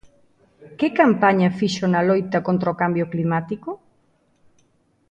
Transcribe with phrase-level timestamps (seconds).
[0.77, 3.69] ¿Que campaña fixo na loita contra o cambio climático?